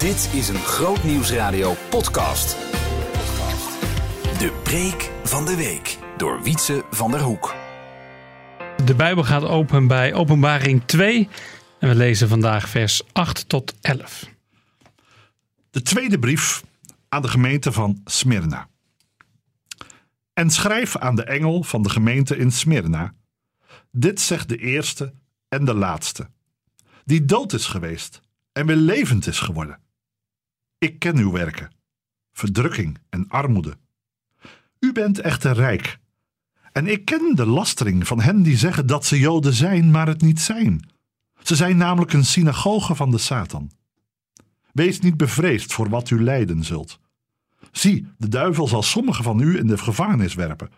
Dit 0.00 0.30
is 0.34 0.48
een 0.48 0.56
Groot 0.56 1.04
Nieuwsradio 1.04 1.74
podcast. 1.90 2.56
De 4.38 4.60
preek 4.62 5.10
van 5.24 5.44
de 5.44 5.56
week 5.56 5.98
door 6.16 6.42
Wietse 6.42 6.84
van 6.90 7.10
der 7.10 7.20
Hoek. 7.20 7.54
De 8.84 8.94
Bijbel 8.94 9.24
gaat 9.24 9.42
open 9.42 9.86
bij 9.86 10.14
Openbaring 10.14 10.82
2 10.84 11.28
en 11.78 11.88
we 11.88 11.94
lezen 11.94 12.28
vandaag 12.28 12.68
vers 12.68 13.02
8 13.12 13.48
tot 13.48 13.74
11. 13.80 14.30
De 15.70 15.82
tweede 15.82 16.18
brief 16.18 16.64
aan 17.08 17.22
de 17.22 17.28
gemeente 17.28 17.72
van 17.72 18.00
Smyrna. 18.04 18.68
En 20.32 20.50
schrijf 20.50 20.96
aan 20.96 21.14
de 21.14 21.24
engel 21.24 21.62
van 21.62 21.82
de 21.82 21.90
gemeente 21.90 22.36
in 22.36 22.52
Smyrna: 22.52 23.14
Dit 23.90 24.20
zegt 24.20 24.48
de 24.48 24.56
eerste 24.56 25.12
en 25.48 25.64
de 25.64 25.74
laatste, 25.74 26.30
die 27.04 27.24
dood 27.24 27.52
is 27.52 27.66
geweest 27.66 28.20
en 28.52 28.66
weer 28.66 28.76
levend 28.76 29.26
is 29.26 29.38
geworden. 29.38 29.88
Ik 30.80 30.98
ken 30.98 31.16
uw 31.16 31.30
werken, 31.30 31.70
verdrukking 32.32 32.98
en 33.08 33.28
armoede. 33.28 33.76
U 34.78 34.92
bent 34.92 35.18
echter 35.18 35.52
rijk. 35.52 35.98
En 36.72 36.86
ik 36.86 37.04
ken 37.04 37.34
de 37.34 37.46
lastering 37.46 38.06
van 38.06 38.20
hen 38.20 38.42
die 38.42 38.56
zeggen 38.56 38.86
dat 38.86 39.04
ze 39.04 39.18
Joden 39.18 39.54
zijn, 39.54 39.90
maar 39.90 40.06
het 40.06 40.20
niet 40.20 40.40
zijn. 40.40 40.88
Ze 41.42 41.56
zijn 41.56 41.76
namelijk 41.76 42.12
een 42.12 42.24
synagoge 42.24 42.94
van 42.94 43.10
de 43.10 43.18
Satan. 43.18 43.70
Wees 44.72 45.00
niet 45.00 45.16
bevreesd 45.16 45.72
voor 45.72 45.88
wat 45.88 46.10
u 46.10 46.22
lijden 46.22 46.64
zult. 46.64 47.00
Zie, 47.72 48.06
de 48.18 48.28
duivel 48.28 48.68
zal 48.68 48.82
sommigen 48.82 49.24
van 49.24 49.40
u 49.40 49.58
in 49.58 49.66
de 49.66 49.78
gevangenis 49.78 50.34
werpen, 50.34 50.70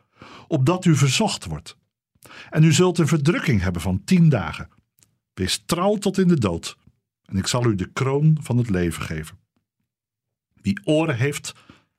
opdat 0.49 0.85
u 0.85 0.97
verzocht 0.97 1.45
wordt. 1.45 1.77
En 2.51 2.65
u 2.65 2.73
zult 2.73 2.99
een 2.99 3.07
verdrukking 3.07 3.61
hebben 3.61 3.83
van 3.83 4.05
tien 4.05 4.29
dagen. 4.29 4.69
Wees 5.35 5.63
trouw 5.67 5.97
tot 5.97 6.19
in 6.19 6.29
de 6.29 6.39
dood, 6.39 6.77
en 7.25 7.37
ik 7.37 7.47
zal 7.47 7.67
u 7.67 7.75
de 7.75 7.93
kroon 7.93 8.39
van 8.41 8.57
het 8.57 8.71
leven 8.71 9.03
geven. 9.03 9.42
Wie 10.63 10.81
oren 10.85 11.17
heeft, 11.17 11.53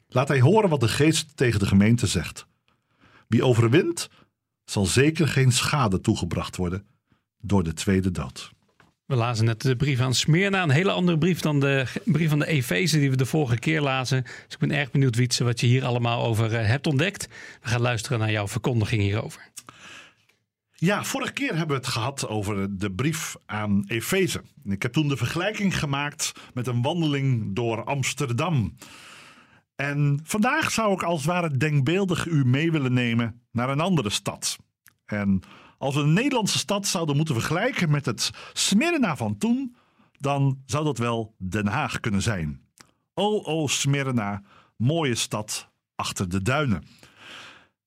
laat 0.08 0.28
hij 0.28 0.39
horen 0.39 0.69
wat 0.69 0.80
de 0.80 0.88
geest 0.88 1.38
tegen 1.38 1.59
de 1.59 1.66
gemeente 1.66 2.08
zegt. 2.08 2.45
Wie 3.28 3.45
overwint, 3.45 4.09
zal 4.66 4.86
zeker 4.86 5.28
geen 5.28 5.52
schade 5.52 6.02
toegebracht 6.02 6.56
worden 6.56 6.86
door 7.38 7.64
de 7.64 7.73
tweede 7.73 8.11
dood. 8.11 8.52
We 9.06 9.16
lazen 9.16 9.45
net 9.45 9.61
de 9.61 9.75
brief 9.75 10.00
aan 10.00 10.14
Smyrna, 10.14 10.64
een 10.64 10.69
hele 10.69 10.91
andere 10.91 11.17
brief 11.17 11.39
dan 11.39 11.59
de 11.59 11.86
brief 12.06 12.30
van 12.30 12.39
de 12.39 12.47
Efeze 12.47 13.00
die 13.00 13.09
we 13.09 13.16
de 13.16 13.25
vorige 13.25 13.58
keer 13.59 13.81
lazen. 13.81 14.23
Dus 14.23 14.53
ik 14.53 14.58
ben 14.59 14.72
erg 14.72 14.91
benieuwd, 14.91 15.16
Wietse, 15.16 15.44
wat 15.44 15.59
je 15.59 15.67
hier 15.67 15.86
allemaal 15.86 16.25
over 16.25 16.56
eh, 16.56 16.67
hebt 16.67 16.88
ontdekt. 16.88 17.28
We 17.61 17.69
gaan 17.69 17.81
luisteren 17.81 18.19
naar 18.19 18.31
jouw 18.31 18.47
verkondiging 18.47 19.02
hierover. 19.02 19.52
Ja, 20.84 21.03
vorige 21.03 21.34
keer 21.34 21.50
hebben 21.50 21.67
we 21.67 21.81
het 21.84 21.92
gehad 21.92 22.28
over 22.28 22.78
de 22.78 22.92
brief 22.92 23.36
aan 23.45 23.84
Efeze. 23.88 24.44
Ik 24.64 24.81
heb 24.81 24.94
toen 24.94 25.08
de 25.08 25.17
vergelijking 25.17 25.80
gemaakt 25.80 26.31
met 26.53 26.67
een 26.67 26.81
wandeling 26.81 27.56
door 27.56 27.84
Amsterdam. 27.84 28.75
En 29.75 30.20
vandaag 30.23 30.72
zou 30.72 30.94
ik 30.94 31.03
als 31.03 31.22
het 31.22 31.31
ware 31.31 31.58
denkbeeldig 31.58 32.25
u 32.25 32.45
mee 32.45 32.72
willen 32.72 32.94
nemen 32.94 33.42
naar 33.52 33.70
een 33.70 33.80
andere 33.80 34.09
stad. 34.09 34.58
En 35.06 35.42
als 35.78 35.95
we 35.95 36.02
een 36.02 36.14
Nederlandse 36.14 36.58
stad 36.58 36.88
zouden 36.88 37.16
moeten 37.16 37.36
vergelijken 37.36 37.92
met 37.92 38.06
het 38.06 38.31
Smyrna 38.53 39.16
van 39.16 39.38
toen, 39.38 39.75
dan 40.18 40.62
zou 40.66 40.84
dat 40.84 40.97
wel 40.97 41.36
Den 41.38 41.68
Haag 41.68 42.00
kunnen 42.00 42.22
zijn. 42.22 42.62
O, 43.14 43.44
o 43.44 43.68
Smyrna, 43.68 44.42
mooie 44.78 45.16
stad 45.16 45.70
achter 45.95 46.30
de 46.30 46.42
duinen. 46.42 46.84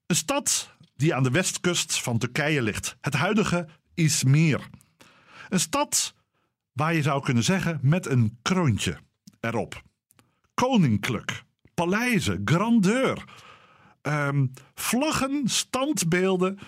Een 0.07 0.17
stad 0.17 0.76
die 0.97 1.15
aan 1.15 1.23
de 1.23 1.31
westkust 1.31 2.03
van 2.03 2.19
Turkije 2.19 2.63
ligt, 2.63 2.97
het 3.01 3.15
huidige 3.15 3.69
Izmir. 3.95 4.69
Een 5.49 5.61
stad 5.61 6.15
waar 6.73 6.95
je 6.95 7.03
zou 7.03 7.23
kunnen 7.23 7.45
zeggen 7.45 7.79
met 7.83 8.07
een 8.07 8.39
kroontje 8.43 8.99
erop. 9.41 9.83
Koninklijk, 10.55 11.43
paleizen, 11.75 12.43
grandeur, 12.45 13.25
ehm, 14.03 14.47
vlaggen, 14.75 15.43
standbeelden, 15.49 16.59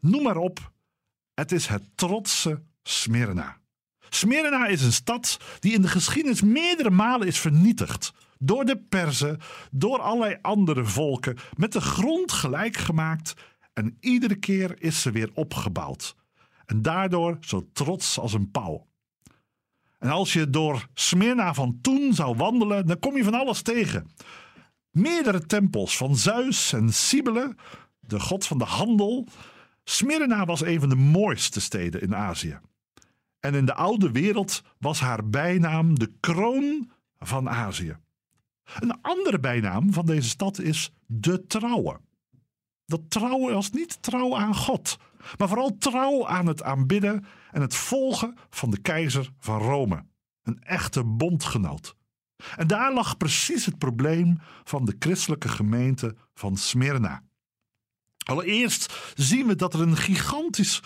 noem 0.00 0.22
maar 0.22 0.36
op. 0.36 0.72
Het 1.34 1.52
is 1.52 1.66
het 1.66 1.82
trotse 1.94 2.62
Smyrna. 2.82 3.58
Smyrna 4.08 4.66
is 4.66 4.82
een 4.82 4.92
stad 4.92 5.38
die 5.58 5.72
in 5.72 5.82
de 5.82 5.88
geschiedenis 5.88 6.42
meerdere 6.42 6.90
malen 6.90 7.26
is 7.26 7.38
vernietigd. 7.38 8.12
Door 8.38 8.64
de 8.64 8.76
Perzen, 8.88 9.40
door 9.70 10.00
allerlei 10.00 10.38
andere 10.42 10.84
volken, 10.84 11.38
met 11.56 11.72
de 11.72 11.80
grond 11.80 12.32
gelijk 12.32 12.76
gemaakt. 12.76 13.34
En 13.80 13.96
iedere 14.00 14.36
keer 14.36 14.82
is 14.82 15.02
ze 15.02 15.10
weer 15.10 15.30
opgebouwd. 15.34 16.16
En 16.66 16.82
daardoor 16.82 17.36
zo 17.40 17.68
trots 17.72 18.18
als 18.18 18.32
een 18.32 18.50
pauw. 18.50 18.86
En 19.98 20.10
als 20.10 20.32
je 20.32 20.50
door 20.50 20.88
Smyrna 20.94 21.54
van 21.54 21.78
toen 21.80 22.14
zou 22.14 22.36
wandelen, 22.36 22.86
dan 22.86 22.98
kom 22.98 23.16
je 23.16 23.24
van 23.24 23.34
alles 23.34 23.62
tegen. 23.62 24.10
Meerdere 24.90 25.46
tempels 25.46 25.96
van 25.96 26.16
Zeus 26.16 26.72
en 26.72 26.92
Cybele, 26.92 27.54
de 28.00 28.20
god 28.20 28.46
van 28.46 28.58
de 28.58 28.64
handel. 28.64 29.26
Smyrna 29.84 30.44
was 30.44 30.60
een 30.60 30.80
van 30.80 30.88
de 30.88 30.94
mooiste 30.94 31.60
steden 31.60 32.00
in 32.00 32.16
Azië. 32.16 32.60
En 33.38 33.54
in 33.54 33.64
de 33.64 33.74
oude 33.74 34.10
wereld 34.10 34.62
was 34.78 35.00
haar 35.00 35.28
bijnaam 35.28 35.98
de 35.98 36.12
kroon 36.20 36.90
van 37.18 37.48
Azië. 37.48 37.96
Een 38.80 39.00
andere 39.02 39.40
bijnaam 39.40 39.92
van 39.92 40.06
deze 40.06 40.28
stad 40.28 40.58
is 40.58 40.92
de 41.06 41.46
trouwe. 41.46 42.00
Dat 42.90 43.10
trouwen 43.10 43.54
was 43.54 43.70
niet 43.70 44.02
trouw 44.02 44.36
aan 44.36 44.54
God, 44.54 44.98
maar 45.38 45.48
vooral 45.48 45.76
trouw 45.78 46.26
aan 46.26 46.46
het 46.46 46.62
aanbidden 46.62 47.24
en 47.50 47.60
het 47.60 47.74
volgen 47.74 48.36
van 48.50 48.70
de 48.70 48.80
keizer 48.80 49.30
van 49.38 49.58
Rome. 49.58 50.04
Een 50.42 50.62
echte 50.62 51.04
bondgenoot. 51.04 51.96
En 52.56 52.66
daar 52.66 52.94
lag 52.94 53.16
precies 53.16 53.66
het 53.66 53.78
probleem 53.78 54.38
van 54.64 54.84
de 54.84 54.96
christelijke 54.98 55.48
gemeente 55.48 56.16
van 56.34 56.56
Smyrna. 56.56 57.22
Allereerst 58.24 59.12
zien 59.14 59.46
we 59.46 59.56
dat 59.56 59.74
er 59.74 59.80
een 59.80 59.96
gigantisch, 59.96 60.82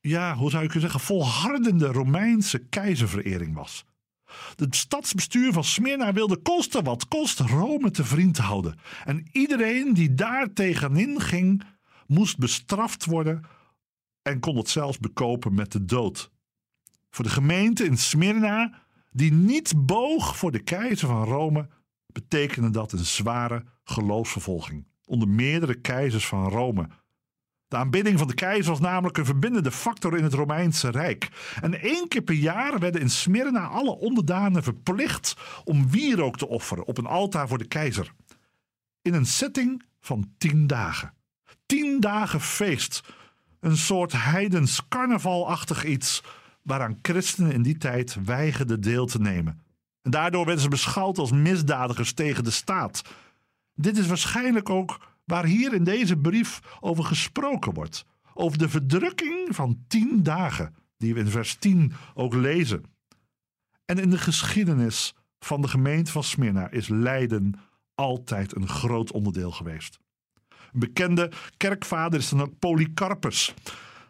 ja, 0.00 0.34
hoe 0.34 0.50
zou 0.50 0.62
je 0.62 0.68
kunnen 0.68 0.90
zeggen, 0.90 1.06
volhardende 1.06 1.86
Romeinse 1.86 2.58
keizerverering 2.58 3.54
was. 3.54 3.84
Het 4.56 4.76
stadsbestuur 4.76 5.52
van 5.52 5.64
Smyrna 5.64 6.12
wilde 6.12 6.36
kosten 6.36 6.84
wat 6.84 7.08
kost 7.08 7.38
Rome 7.38 7.90
te 7.90 8.04
vriend 8.04 8.38
houden. 8.38 8.78
En 9.04 9.28
iedereen 9.32 9.94
die 9.94 10.14
daar 10.14 10.52
tegenin 10.52 11.20
ging, 11.20 11.62
moest 12.06 12.38
bestraft 12.38 13.04
worden 13.04 13.42
en 14.22 14.40
kon 14.40 14.56
het 14.56 14.68
zelfs 14.68 14.98
bekopen 14.98 15.54
met 15.54 15.72
de 15.72 15.84
dood. 15.84 16.30
Voor 17.10 17.24
de 17.24 17.30
gemeente 17.30 17.84
in 17.84 17.98
Smyrna, 17.98 18.82
die 19.10 19.32
niet 19.32 19.86
boog 19.86 20.36
voor 20.36 20.50
de 20.50 20.62
keizer 20.62 21.08
van 21.08 21.24
Rome, 21.24 21.68
betekende 22.06 22.70
dat 22.70 22.92
een 22.92 23.04
zware 23.04 23.64
geloofsvervolging 23.84 24.86
onder 25.04 25.28
meerdere 25.28 25.80
keizers 25.80 26.26
van 26.26 26.48
Rome. 26.48 26.88
De 27.70 27.76
aanbidding 27.76 28.18
van 28.18 28.28
de 28.28 28.34
keizer 28.34 28.70
was 28.70 28.80
namelijk 28.80 29.18
een 29.18 29.24
verbindende 29.24 29.70
factor 29.70 30.16
in 30.16 30.24
het 30.24 30.32
Romeinse 30.32 30.90
Rijk. 30.90 31.28
En 31.60 31.80
één 31.80 32.08
keer 32.08 32.22
per 32.22 32.34
jaar 32.34 32.78
werden 32.78 33.00
in 33.00 33.10
Smyrna 33.10 33.66
alle 33.66 33.98
onderdanen 33.98 34.62
verplicht 34.62 35.36
om 35.64 35.90
wierook 35.90 36.36
te 36.36 36.48
offeren 36.48 36.86
op 36.86 36.98
een 36.98 37.06
altaar 37.06 37.48
voor 37.48 37.58
de 37.58 37.68
keizer. 37.68 38.12
In 39.02 39.14
een 39.14 39.26
setting 39.26 39.82
van 40.00 40.32
tien 40.38 40.66
dagen. 40.66 41.14
Tien 41.66 42.00
dagen 42.00 42.40
feest. 42.40 43.02
Een 43.60 43.76
soort 43.76 44.12
heidens 44.12 44.88
carnavalachtig 44.88 45.84
iets 45.84 46.22
waaraan 46.62 46.98
christenen 47.02 47.52
in 47.52 47.62
die 47.62 47.78
tijd 47.78 48.16
weigerden 48.24 48.80
deel 48.80 49.06
te 49.06 49.20
nemen. 49.20 49.60
En 50.02 50.10
daardoor 50.10 50.44
werden 50.44 50.62
ze 50.62 50.68
beschouwd 50.68 51.18
als 51.18 51.32
misdadigers 51.32 52.12
tegen 52.12 52.44
de 52.44 52.50
staat. 52.50 53.02
Dit 53.74 53.98
is 53.98 54.06
waarschijnlijk 54.06 54.70
ook 54.70 55.09
waar 55.30 55.44
hier 55.44 55.74
in 55.74 55.84
deze 55.84 56.16
brief 56.16 56.60
over 56.80 57.04
gesproken 57.04 57.74
wordt. 57.74 58.04
Over 58.34 58.58
de 58.58 58.68
verdrukking 58.68 59.54
van 59.54 59.84
tien 59.88 60.22
dagen, 60.22 60.74
die 60.96 61.14
we 61.14 61.20
in 61.20 61.28
vers 61.28 61.54
10 61.54 61.92
ook 62.14 62.34
lezen. 62.34 62.84
En 63.84 63.98
in 63.98 64.10
de 64.10 64.18
geschiedenis 64.18 65.14
van 65.38 65.60
de 65.60 65.68
gemeente 65.68 66.12
van 66.12 66.22
Smyrna 66.22 66.70
is 66.70 66.88
lijden 66.88 67.54
altijd 67.94 68.56
een 68.56 68.68
groot 68.68 69.12
onderdeel 69.12 69.50
geweest. 69.50 69.98
Een 70.48 70.80
bekende 70.80 71.30
kerkvader 71.56 72.18
is 72.18 72.28
dan 72.28 72.40
ook 72.40 72.58
Polycarpus. 72.58 73.54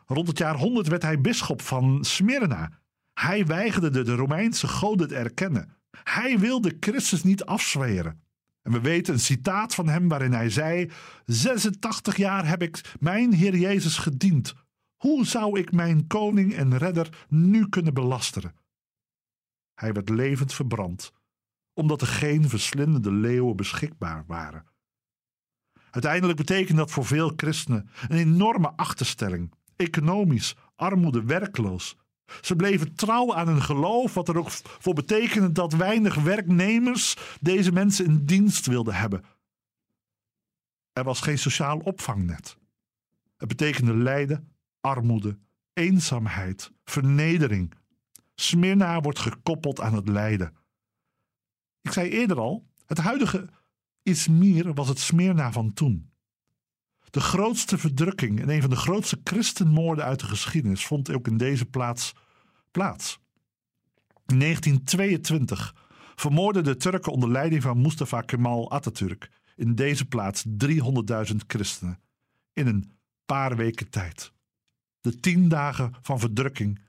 Rond 0.07 0.29
het 0.29 0.39
jaar 0.39 0.57
100 0.57 0.89
werd 0.89 1.03
hij 1.03 1.21
bisschop 1.21 1.63
van 1.63 2.05
Smyrna. 2.05 2.71
Hij 3.15 3.47
weigerde 3.47 4.05
de 4.05 4.15
Romeinse 4.15 4.69
goden 4.69 5.09
te 5.09 5.17
erkennen. 5.17 5.77
Hij 6.03 6.39
wilde 6.39 6.77
Christus 6.81 7.23
niet 7.23 7.45
afzweren. 7.45 8.21
En 8.63 8.73
we 8.73 8.81
weten 8.81 9.15
een 9.15 9.21
citaat 9.21 9.75
van 9.75 9.89
hem 9.89 10.09
waarin 10.09 10.33
hij 10.33 10.51
zei: 10.51 10.91
86 11.25 12.17
jaar 12.17 12.49
heb 12.49 12.63
ik 12.63 12.95
mijn 13.01 13.33
Heer 13.33 13.57
Jezus 13.57 13.99
gediend. 13.99 14.55
Hoe 14.97 15.27
zou 15.27 15.59
ik 15.59 15.73
mijn 15.73 16.07
koning 16.07 16.55
en 16.55 16.77
redder 16.77 17.27
nu 17.29 17.69
kunnen 17.69 17.95
belasteren? 17.95 18.55
Hij 19.75 19.93
werd 19.93 20.09
levend 20.09 20.55
verbrand, 20.55 21.13
omdat 21.75 22.01
er 22.01 22.07
geen 22.07 22.49
verslindende 22.49 23.13
leeuwen 23.13 23.57
beschikbaar 23.57 24.25
waren. 24.27 24.65
Uiteindelijk 25.91 26.39
betekent 26.39 26.79
dat 26.79 26.91
voor 26.91 27.07
veel 27.07 27.33
christenen 27.37 27.91
een 28.09 28.19
enorme 28.19 28.73
achterstelling, 28.77 29.53
economisch, 29.77 30.57
armoede, 30.77 31.25
werkloos. 31.25 31.97
Ze 32.41 32.57
bleven 32.57 32.95
trouw 32.95 33.35
aan 33.35 33.49
hun 33.49 33.63
geloof, 33.63 34.15
wat 34.15 34.29
er 34.29 34.39
ook 34.39 34.51
voor 34.63 34.95
betekende 34.95 35.53
dat 35.53 35.73
weinig 35.73 36.15
werknemers 36.15 37.17
deze 37.41 37.73
mensen 37.73 38.05
in 38.05 38.25
dienst 38.25 38.67
wilden 38.67 38.95
hebben. 38.95 39.25
Er 40.93 41.05
was 41.05 41.21
geen 41.21 41.39
sociaal 41.39 41.79
opvangnet. 41.79 42.57
Het 43.37 43.49
betekende 43.49 43.97
lijden, 43.97 44.53
armoede, 44.81 45.39
eenzaamheid, 45.73 46.73
vernedering. 46.85 47.73
Smyrna 48.35 49.01
wordt 49.01 49.19
gekoppeld 49.19 49.81
aan 49.81 49.95
het 49.95 50.09
lijden. 50.09 50.57
Ik 51.81 51.93
zei 51.93 52.11
eerder 52.11 52.39
al, 52.39 52.67
het 52.87 52.99
huidige 52.99 53.49
Izmir 54.03 54.75
was 54.75 54.89
het 54.89 54.99
Smyrna 54.99 55.53
van 55.53 55.73
toen. 55.73 56.10
De 57.11 57.21
grootste 57.21 57.79
verdrukking 57.79 58.41
en 58.41 58.49
een 58.49 58.61
van 58.61 58.71
de 58.71 58.77
grootste 58.77 59.21
christenmoorden 59.25 60.05
uit 60.05 60.21
de 60.21 60.27
geschiedenis 60.27 60.87
vond 60.87 61.11
ook 61.11 61.27
in 61.27 61.37
deze 61.37 61.67
plaats 61.67 62.13
plaats. 62.71 63.19
In 64.27 64.39
1922 64.39 65.75
vermoordden 66.15 66.65
de 66.65 66.77
Turken 66.77 67.13
onder 67.13 67.31
leiding 67.31 67.63
van 67.63 67.81
Mustafa 67.81 68.21
Kemal 68.21 68.71
Atatürk 68.71 69.31
in 69.57 69.75
deze 69.75 70.05
plaats 70.05 70.45
300.000 70.49 71.37
christenen 71.47 72.01
in 72.53 72.67
een 72.67 72.93
paar 73.27 73.57
weken 73.57 73.91
tijd. 73.91 74.33
De 75.01 75.21
tien 75.21 75.49
dagen 75.49 75.95
van 76.03 76.19
verdrukking 76.19 76.81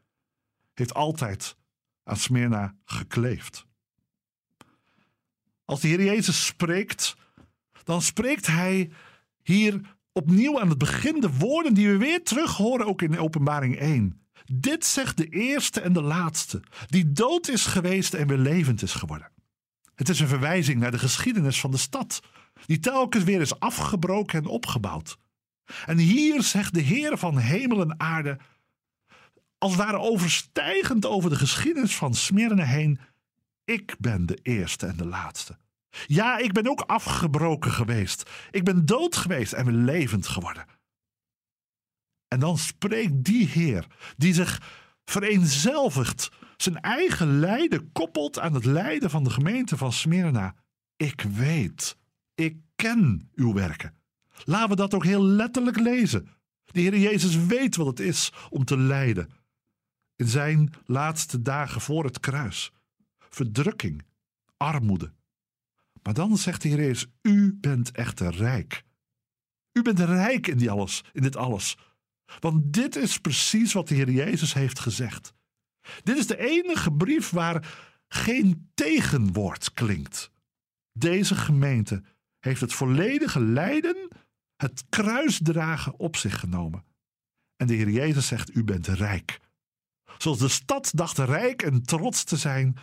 heeft 0.73 0.93
altijd 0.93 1.57
aan 2.03 2.17
Smyrna 2.17 2.75
gekleefd. 2.85 3.65
Als 5.65 5.81
de 5.81 5.87
Heer 5.87 6.03
Jezus 6.03 6.45
spreekt, 6.45 7.15
dan 7.83 8.01
spreekt 8.01 8.47
hij 8.47 8.91
hier 9.43 9.97
opnieuw 10.13 10.59
aan 10.59 10.69
het 10.69 10.77
begin 10.77 11.19
de 11.19 11.37
woorden 11.37 11.73
die 11.73 11.87
we 11.87 11.97
weer 11.97 12.23
terug 12.23 12.57
horen 12.57 12.85
ook 12.85 13.01
in 13.01 13.19
Openbaring 13.19 13.79
1. 13.79 14.21
Dit 14.45 14.85
zegt 14.85 15.17
de 15.17 15.27
eerste 15.27 15.81
en 15.81 15.93
de 15.93 16.01
laatste, 16.01 16.61
die 16.87 17.11
dood 17.11 17.47
is 17.47 17.65
geweest 17.65 18.13
en 18.13 18.27
weer 18.27 18.37
levend 18.37 18.81
is 18.81 18.93
geworden. 18.93 19.31
Het 19.95 20.09
is 20.09 20.19
een 20.19 20.27
verwijzing 20.27 20.79
naar 20.79 20.91
de 20.91 20.99
geschiedenis 20.99 21.59
van 21.59 21.71
de 21.71 21.77
stad, 21.77 22.21
die 22.65 22.79
telkens 22.79 23.23
weer 23.23 23.41
is 23.41 23.59
afgebroken 23.59 24.39
en 24.39 24.45
opgebouwd. 24.45 25.17
En 25.85 25.97
hier 25.97 26.43
zegt 26.43 26.73
de 26.73 26.81
Heer 26.81 27.17
van 27.17 27.37
hemel 27.37 27.81
en 27.81 27.99
aarde, 27.99 28.37
als 29.57 29.71
het 29.71 29.81
ware 29.81 29.97
overstijgend 29.99 31.05
over 31.05 31.29
de 31.29 31.35
geschiedenis 31.35 31.95
van 31.95 32.13
Smyrna 32.13 32.63
heen, 32.63 32.99
ik 33.65 33.95
ben 33.99 34.25
de 34.25 34.39
eerste 34.41 34.85
en 34.85 34.97
de 34.97 35.05
laatste. 35.05 35.57
Ja, 36.05 36.37
ik 36.37 36.51
ben 36.51 36.69
ook 36.69 36.81
afgebroken 36.81 37.71
geweest. 37.71 38.29
Ik 38.51 38.63
ben 38.63 38.85
dood 38.85 39.15
geweest 39.15 39.53
en 39.53 39.83
levend 39.83 40.27
geworden. 40.27 40.65
En 42.27 42.39
dan 42.39 42.57
spreekt 42.57 43.23
die 43.23 43.47
Heer, 43.47 43.87
die 44.17 44.33
zich 44.33 44.61
vereenzelvigt, 45.05 46.29
zijn 46.57 46.79
eigen 46.79 47.39
lijden 47.39 47.91
koppelt 47.91 48.39
aan 48.39 48.53
het 48.53 48.65
lijden 48.65 49.09
van 49.09 49.23
de 49.23 49.29
gemeente 49.29 49.77
van 49.77 49.91
Smyrna. 49.91 50.55
Ik 50.95 51.21
weet, 51.21 51.97
ik 52.35 52.57
ken 52.75 53.29
uw 53.35 53.53
werken. 53.53 53.95
Laten 54.43 54.69
we 54.69 54.75
dat 54.75 54.93
ook 54.93 55.05
heel 55.05 55.23
letterlijk 55.23 55.79
lezen. 55.79 56.27
De 56.65 56.81
Heer 56.81 56.97
Jezus 56.97 57.45
weet 57.45 57.75
wat 57.75 57.87
het 57.87 57.99
is 57.99 58.33
om 58.49 58.65
te 58.65 58.77
lijden. 58.77 59.29
In 60.15 60.27
zijn 60.27 60.73
laatste 60.85 61.41
dagen 61.41 61.81
voor 61.81 62.03
het 62.03 62.19
kruis. 62.19 62.71
Verdrukking, 63.29 64.05
armoede. 64.57 65.13
Maar 66.01 66.13
dan 66.13 66.37
zegt 66.37 66.61
de 66.61 66.67
Heer 66.67 66.79
Jezus, 66.79 67.07
u 67.21 67.57
bent 67.61 67.91
echter 67.91 68.35
rijk. 68.35 68.83
U 69.73 69.81
bent 69.81 69.99
rijk 69.99 70.47
in, 70.47 70.57
die 70.57 70.71
alles, 70.71 71.03
in 71.13 71.21
dit 71.21 71.35
alles. 71.35 71.77
Want 72.39 72.73
dit 72.73 72.95
is 72.95 73.17
precies 73.17 73.73
wat 73.73 73.87
de 73.87 73.95
Heer 73.95 74.11
Jezus 74.11 74.53
heeft 74.53 74.79
gezegd. 74.79 75.33
Dit 76.03 76.17
is 76.17 76.27
de 76.27 76.37
enige 76.37 76.91
brief 76.91 77.29
waar 77.29 77.89
geen 78.07 78.69
tegenwoord 78.73 79.73
klinkt. 79.73 80.31
Deze 80.93 81.35
gemeente 81.35 82.03
heeft 82.39 82.61
het 82.61 82.73
volledige 82.73 83.39
lijden, 83.39 84.07
het 84.55 84.83
kruisdragen 84.89 85.99
op 85.99 86.15
zich 86.15 86.39
genomen. 86.39 86.83
En 87.55 87.67
de 87.67 87.73
Heer 87.73 87.89
Jezus 87.89 88.27
zegt: 88.27 88.55
U 88.55 88.63
bent 88.63 88.87
rijk. 88.87 89.39
Zoals 90.17 90.39
de 90.39 90.47
stad 90.47 90.91
dacht 90.95 91.17
rijk 91.17 91.61
en 91.61 91.83
trots 91.83 92.23
te 92.23 92.37
zijn. 92.37 92.77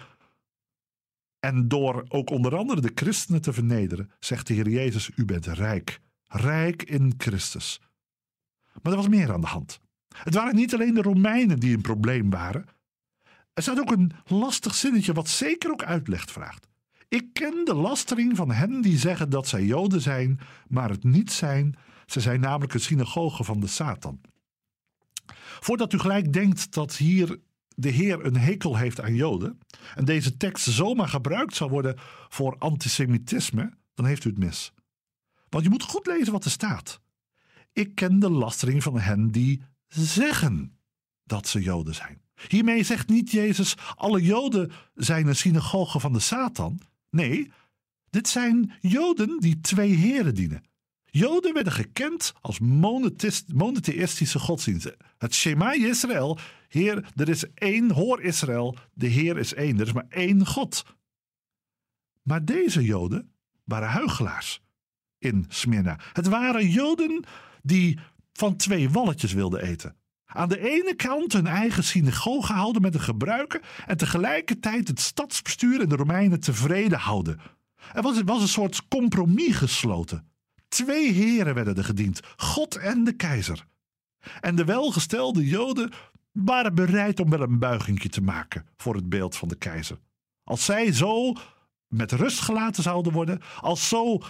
En 1.41 1.69
door 1.69 2.05
ook 2.09 2.31
onder 2.31 2.57
andere 2.57 2.81
de 2.81 2.93
christenen 2.95 3.43
te 3.43 3.53
vernederen, 3.53 4.11
zegt 4.21 4.47
de 4.47 4.55
Heer 4.55 4.69
Jezus: 4.69 5.11
U 5.17 5.25
bent 5.25 5.47
rijk. 5.47 6.01
Rijk 6.27 6.83
in 6.83 7.15
Christus. 7.17 7.81
Maar 8.83 8.93
er 8.93 8.99
was 8.99 9.09
meer 9.09 9.33
aan 9.33 9.41
de 9.41 9.47
hand. 9.47 9.81
Het 10.09 10.35
waren 10.35 10.55
niet 10.55 10.75
alleen 10.75 10.95
de 10.95 11.03
Romeinen 11.03 11.61
die 11.61 11.75
een 11.75 11.83
probleem 11.83 12.31
waren. 12.31 12.67
Er 13.55 13.63
staat 13.63 13.79
ook 13.79 13.91
een 13.91 14.13
lastig 14.27 14.75
zinnetje 14.75 15.13
wat 15.13 15.29
zeker 15.29 15.71
ook 15.71 15.83
uitleg 15.83 16.31
vraagt. 16.31 16.69
Ik 17.09 17.33
ken 17.33 17.65
de 17.65 17.75
lastering 17.75 18.37
van 18.37 18.51
hen 18.51 18.81
die 18.81 18.99
zeggen 18.99 19.31
dat 19.31 19.49
zij 19.49 19.65
Joden 19.65 20.01
zijn, 20.01 20.41
maar 20.69 20.91
het 20.91 21.05
niet 21.05 21.33
zijn. 21.33 21.77
Ze 22.07 22.21
zijn 22.21 22.41
namelijk 22.41 22.75
een 22.75 22.81
synagoge 22.81 23.45
van 23.45 23.61
de 23.61 23.67
Satan. 23.67 24.21
Voordat 25.61 25.93
u 25.93 25.99
gelijk 25.99 26.33
denkt 26.33 26.75
dat 26.75 26.97
hier 26.97 27.39
de 27.81 27.89
Heer 27.89 28.25
een 28.25 28.37
hekel 28.37 28.77
heeft 28.77 29.01
aan 29.01 29.15
Joden 29.15 29.59
en 29.95 30.05
deze 30.05 30.37
tekst 30.37 30.65
zomaar 30.65 31.09
gebruikt 31.09 31.57
zal 31.57 31.69
worden 31.69 31.97
voor 32.29 32.57
antisemitisme, 32.59 33.73
dan 33.95 34.07
heeft 34.07 34.25
u 34.25 34.31
het 34.31 34.39
mis. 34.39 34.73
Want 35.49 35.65
je 35.65 35.71
moet 35.71 35.83
goed 35.83 36.07
lezen 36.07 36.33
wat 36.33 36.45
er 36.45 36.51
staat. 36.51 37.01
Ik 37.73 37.95
ken 37.95 38.19
de 38.19 38.31
lastering 38.31 38.83
van 38.83 38.99
hen 38.99 39.31
die 39.31 39.63
zeggen 39.89 40.79
dat 41.25 41.49
ze 41.49 41.61
Joden 41.61 41.95
zijn. 41.95 42.21
Hiermee 42.49 42.83
zegt 42.83 43.09
niet 43.09 43.31
Jezus: 43.31 43.75
alle 43.95 44.23
Joden 44.23 44.73
zijn 44.95 45.27
een 45.27 45.37
synagoge 45.37 46.01
van 46.01 46.13
de 46.13 46.21
Satan. 46.21 46.81
Nee, 47.11 47.53
dit 48.11 48.29
zijn 48.29 48.73
Joden 48.81 49.41
die 49.41 49.61
twee 49.61 49.95
heren 49.95 50.35
dienen. 50.35 50.65
Joden 51.11 51.55
werden 51.55 51.73
gekend 51.73 52.33
als 52.41 52.59
monotheïstische 53.49 54.39
godsdiensten. 54.39 54.97
Het 55.19 55.35
Shema 55.35 55.73
Israël, 55.73 56.39
Heer, 56.69 57.13
er 57.17 57.29
is 57.29 57.45
één, 57.55 57.91
hoor 57.91 58.23
Israël, 58.23 58.77
de 58.95 59.07
Heer 59.07 59.39
is 59.39 59.55
één, 59.55 59.81
er 59.81 59.87
is 59.87 59.93
maar 59.93 60.07
één 60.09 60.47
God. 60.47 60.85
Maar 62.23 62.45
deze 62.45 62.85
Joden 62.85 63.33
waren 63.65 63.89
huigelaars 63.89 64.61
in 65.19 65.45
Smyrna. 65.49 65.99
Het 66.13 66.27
waren 66.27 66.69
Joden 66.69 67.25
die 67.63 67.99
van 68.33 68.57
twee 68.57 68.91
walletjes 68.91 69.33
wilden 69.33 69.63
eten. 69.63 69.97
Aan 70.25 70.49
de 70.49 70.71
ene 70.71 70.95
kant 70.95 71.33
hun 71.33 71.47
eigen 71.47 71.85
synagoge 71.85 72.53
houden 72.53 72.83
met 72.83 72.93
de 72.93 72.99
gebruiken 72.99 73.61
en 73.87 73.97
tegelijkertijd 73.97 74.89
het 74.89 75.01
stadsbestuur 75.01 75.81
en 75.81 75.89
de 75.89 75.97
Romeinen 75.97 76.41
tevreden 76.41 76.99
houden. 76.99 77.41
Er 77.93 78.03
was, 78.03 78.23
was 78.23 78.41
een 78.41 78.49
soort 78.49 78.89
compromis 78.89 79.57
gesloten. 79.57 80.29
Twee 80.69 81.13
heren 81.13 81.55
werden 81.55 81.77
er 81.77 81.85
gediend, 81.85 82.21
God 82.37 82.77
en 82.77 83.05
de 83.05 83.13
keizer. 83.13 83.67
En 84.41 84.57
de 84.57 84.65
welgestelde 84.65 85.47
Joden 85.47 85.93
waren 86.33 86.75
bereid 86.75 87.21
om 87.21 87.31
wel 87.31 87.41
een 87.41 87.59
buigingje 87.59 88.09
te 88.09 88.23
maken 88.23 88.67
voor 88.77 88.95
het 88.95 89.09
beeld 89.09 89.37
van 89.37 89.49
de 89.49 89.57
keizer. 89.57 89.99
Als 90.45 90.65
zij 90.65 90.93
zo 90.93 91.33
met 91.87 92.13
rust 92.13 92.41
gelaten 92.41 92.83
zouden 92.83 93.13
worden, 93.13 93.41
als 93.61 93.89
zo 93.89 94.23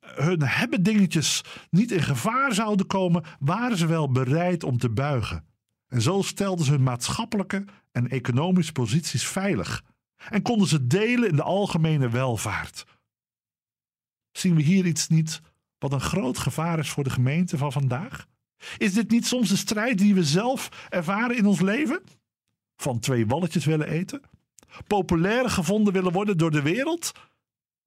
hun 0.00 0.42
hebben 0.42 0.82
dingetjes 0.82 1.44
niet 1.70 1.90
in 1.90 2.02
gevaar 2.02 2.54
zouden 2.54 2.86
komen, 2.86 3.24
waren 3.38 3.76
ze 3.76 3.86
wel 3.86 4.10
bereid 4.10 4.64
om 4.64 4.78
te 4.78 4.90
buigen. 4.90 5.44
En 5.88 6.02
zo 6.02 6.22
stelden 6.22 6.64
ze 6.64 6.70
hun 6.70 6.82
maatschappelijke 6.82 7.64
en 7.92 8.08
economische 8.08 8.72
posities 8.72 9.26
veilig 9.26 9.84
en 10.28 10.42
konden 10.42 10.68
ze 10.68 10.86
delen 10.86 11.28
in 11.28 11.36
de 11.36 11.42
algemene 11.42 12.08
welvaart. 12.08 12.84
Zien 14.32 14.54
we 14.54 14.62
hier 14.62 14.86
iets 14.86 15.08
niet 15.08 15.40
wat 15.84 15.92
een 15.92 16.08
groot 16.08 16.38
gevaar 16.38 16.78
is 16.78 16.90
voor 16.90 17.04
de 17.04 17.10
gemeente 17.10 17.58
van 17.58 17.72
vandaag? 17.72 18.26
Is 18.78 18.92
dit 18.92 19.10
niet 19.10 19.26
soms 19.26 19.48
de 19.48 19.56
strijd 19.56 19.98
die 19.98 20.14
we 20.14 20.24
zelf 20.24 20.86
ervaren 20.88 21.36
in 21.36 21.46
ons 21.46 21.60
leven? 21.60 22.02
Van 22.76 22.98
twee 22.98 23.26
walletjes 23.26 23.64
willen 23.64 23.88
eten? 23.88 24.22
Populair 24.86 25.50
gevonden 25.50 25.92
willen 25.92 26.12
worden 26.12 26.38
door 26.38 26.50
de 26.50 26.62
wereld? 26.62 27.12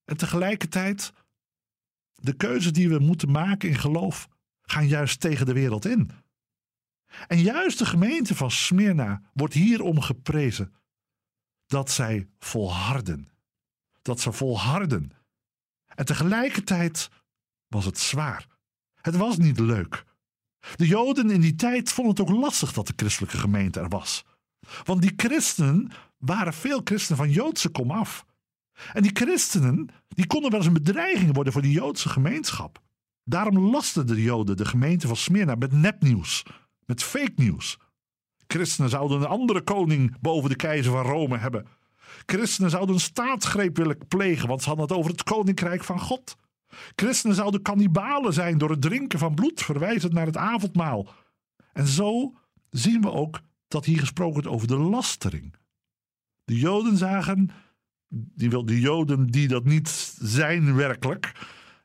En 0.06 0.18
tegelijkertijd 0.18 1.14
de 2.16 2.34
keuzes 2.34 2.72
die 2.72 2.90
we 2.90 3.00
moeten 3.00 3.32
maken 3.32 3.70
in 3.70 3.78
geloof 3.78 4.28
gaan 4.62 4.88
juist 4.88 5.20
tegen 5.20 5.46
de 5.46 5.54
wereld 5.54 5.86
in. 5.86 6.12
En 7.28 7.42
juist 7.42 7.80
de 7.80 7.86
gemeente 7.86 8.36
van 8.36 8.52
Smyrna 8.52 9.22
wordt 9.34 9.54
hierom 9.54 10.02
geprezen 10.02 10.74
dat 11.68 11.92
zij 11.92 12.28
volharden. 12.40 13.28
Dat 14.02 14.20
ze 14.20 14.32
volharden. 14.32 15.12
En 15.96 16.06
tegelijkertijd 16.06 17.10
was 17.68 17.86
het 17.86 18.00
zwaar. 18.00 18.48
Het 19.02 19.16
was 19.16 19.38
niet 19.38 19.60
leuk. 19.60 20.06
De 20.76 20.88
Joden 20.88 21.30
in 21.30 21.42
die 21.42 21.56
tijd 21.56 21.92
vonden 21.92 22.16
het 22.16 22.30
ook 22.30 22.40
lastig 22.42 22.74
dat 22.74 22.88
de 22.88 22.94
christelijke 22.96 23.38
gemeente 23.38 23.80
er 23.80 23.90
was. 23.90 24.24
Want 24.84 25.02
die 25.02 25.14
christenen 25.16 25.92
waren 26.18 26.54
veel 26.54 26.82
christenen 26.84 27.18
van 27.18 27.32
Joodse 27.32 27.70
kom 27.70 27.92
af. 27.92 28.26
En 28.94 29.02
die 29.02 29.12
christenen, 29.14 29.90
die 30.08 30.28
konden 30.28 30.50
wel 30.50 30.60
eens 30.60 30.68
een 30.68 30.84
bedreiging 30.84 31.34
worden 31.34 31.54
voor 31.54 31.62
die 31.62 31.72
Joodse 31.72 32.10
gemeenschap. 32.10 32.82
Daarom 33.24 33.58
lasten 33.60 34.08
de 34.08 34.22
Joden 34.22 34.58
de 34.58 34.66
gemeente 34.66 35.08
van 35.08 35.16
Smyrna 35.16 35.56
met 35.56 35.72
nepnieuws, 35.72 36.44
met 36.86 37.04
fake 37.04 37.34
nieuws. 37.36 37.78
Christenen 38.48 38.90
zouden 38.90 39.22
een 39.22 39.28
andere 39.28 39.62
koning 39.62 40.20
boven 40.20 40.50
de 40.50 40.56
keizer 40.56 40.92
van 40.92 41.06
Rome 41.06 41.38
hebben. 41.38 41.68
Christenen 42.26 42.70
zouden 42.70 42.96
een 42.96 43.02
staatsgreep 43.02 43.78
willen 43.78 44.08
plegen, 44.08 44.48
want 44.48 44.62
ze 44.62 44.68
hadden 44.68 44.88
het 44.88 44.98
over 44.98 45.12
het 45.12 45.24
koninkrijk 45.24 45.84
van 45.84 46.00
God. 46.00 46.38
Christenen 46.96 47.36
zouden 47.36 47.62
kannibalen 47.62 48.34
zijn 48.34 48.58
door 48.58 48.70
het 48.70 48.82
drinken 48.82 49.20
van 49.20 49.36
bloed, 49.36 49.62
verwijzend 49.62 50.14
naar 50.14 50.26
het 50.26 50.38
avondmaal. 50.38 51.08
En 51.74 51.88
zo 51.88 52.34
zien 52.70 53.02
we 53.02 53.12
ook 53.12 53.40
dat 53.68 53.86
hier 53.86 54.00
gesproken 54.00 54.34
wordt 54.34 54.48
over 54.48 54.68
de 54.68 54.78
lastering. 54.78 55.56
De 56.44 56.60
Joden 56.60 56.98
zagen, 56.98 57.50
die, 58.08 58.64
de 58.66 58.80
Joden 58.80 59.28
die 59.28 59.48
dat 59.48 59.66
niet 59.66 59.90
zijn 60.20 60.76
werkelijk, 60.76 61.32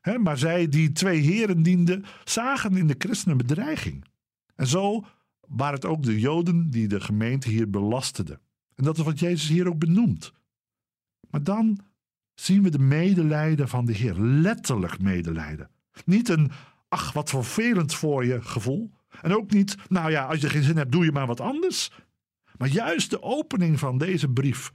hè, 0.00 0.18
maar 0.18 0.38
zij 0.38 0.68
die 0.68 0.92
twee 0.92 1.20
heren 1.20 1.62
dienden, 1.62 2.04
zagen 2.24 2.76
in 2.76 2.86
de 2.86 2.94
christenen 2.98 3.36
bedreiging. 3.36 4.04
En 4.54 4.66
zo 4.66 5.04
waren 5.40 5.74
het 5.74 5.84
ook 5.84 6.02
de 6.02 6.20
Joden 6.20 6.70
die 6.70 6.88
de 6.88 7.00
gemeente 7.00 7.48
hier 7.48 7.70
belasteden. 7.70 8.40
En 8.74 8.84
dat 8.84 8.98
is 8.98 9.04
wat 9.04 9.18
Jezus 9.18 9.48
hier 9.48 9.68
ook 9.68 9.78
benoemt. 9.78 10.32
Maar 11.30 11.42
dan 11.42 11.80
zien 12.42 12.62
we 12.62 12.70
de 12.70 12.78
medelijden 12.78 13.68
van 13.68 13.84
de 13.84 13.92
Heer. 13.92 14.14
Letterlijk 14.18 15.00
medelijden. 15.00 15.70
Niet 16.04 16.28
een, 16.28 16.50
ach 16.88 17.12
wat 17.12 17.30
vervelend 17.30 17.94
voor 17.94 18.25
je 18.25 18.42
gevoel. 18.42 18.90
En 19.20 19.37
ook 19.37 19.50
niet, 19.50 19.76
nou 19.88 20.11
ja, 20.11 20.25
als 20.25 20.40
je 20.40 20.50
geen 20.50 20.62
zin 20.62 20.76
hebt, 20.76 20.92
doe 20.92 21.04
je 21.04 21.12
maar 21.12 21.26
wat 21.26 21.40
anders. 21.40 21.90
Maar 22.56 22.68
juist 22.68 23.11
de 23.11 23.22
opening 23.22 23.78
van 23.78 23.99
deze 23.99 24.28
brief. 24.28 24.72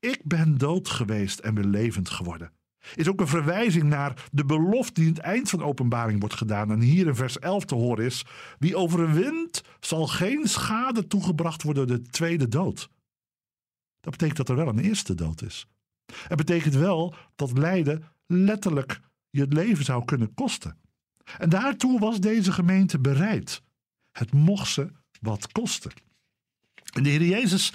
Ik 0.00 0.20
ben 0.24 0.58
dood 0.58 0.88
geweest 0.88 1.38
en 1.38 1.54
weer 1.54 1.64
levend 1.64 2.10
geworden. 2.10 2.52
Is 2.94 3.08
ook 3.08 3.20
een 3.20 3.28
verwijzing 3.28 3.84
naar 3.84 4.28
de 4.32 4.44
belofte 4.44 4.92
die 4.92 5.08
in 5.08 5.14
het 5.14 5.22
eind 5.22 5.50
van 5.50 5.58
de 5.58 5.64
openbaring 5.64 6.20
wordt 6.20 6.34
gedaan. 6.34 6.70
En 6.70 6.80
hier 6.80 7.06
in 7.06 7.14
vers 7.14 7.38
11 7.38 7.64
te 7.64 7.74
horen 7.74 8.04
is: 8.04 8.24
Wie 8.58 8.76
overwint, 8.76 9.62
zal 9.80 10.06
geen 10.06 10.46
schade 10.46 11.06
toegebracht 11.06 11.62
worden 11.62 11.86
door 11.86 11.96
de 11.96 12.02
tweede 12.02 12.48
dood. 12.48 12.90
Dat 14.00 14.12
betekent 14.12 14.36
dat 14.36 14.48
er 14.48 14.56
wel 14.56 14.68
een 14.68 14.78
eerste 14.78 15.14
dood 15.14 15.42
is. 15.42 15.66
Het 16.12 16.36
betekent 16.36 16.74
wel 16.74 17.14
dat 17.36 17.58
lijden 17.58 18.04
letterlijk 18.26 19.00
je 19.30 19.46
leven 19.48 19.84
zou 19.84 20.04
kunnen 20.04 20.34
kosten. 20.34 20.78
En 21.38 21.48
daartoe 21.48 22.00
was 22.00 22.20
deze 22.20 22.52
gemeente 22.52 22.98
bereid. 22.98 23.62
Het 24.12 24.32
mocht 24.32 24.72
ze 24.72 24.92
wat 25.20 25.52
kosten. 25.52 25.92
En 26.92 27.02
de 27.02 27.08
Heer 27.08 27.24
Jezus 27.24 27.72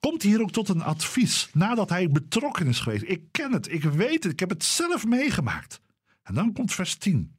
komt 0.00 0.22
hier 0.22 0.40
ook 0.40 0.50
tot 0.50 0.68
een 0.68 0.82
advies 0.82 1.50
nadat 1.52 1.88
hij 1.88 2.08
betrokken 2.08 2.66
is 2.66 2.80
geweest. 2.80 3.04
Ik 3.06 3.24
ken 3.30 3.52
het, 3.52 3.72
ik 3.72 3.82
weet 3.82 4.22
het, 4.22 4.32
ik 4.32 4.40
heb 4.40 4.48
het 4.48 4.64
zelf 4.64 5.06
meegemaakt. 5.06 5.80
En 6.22 6.34
dan 6.34 6.52
komt 6.52 6.72
vers 6.72 6.96
10. 6.96 7.36